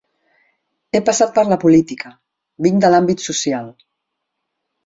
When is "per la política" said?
1.35-2.13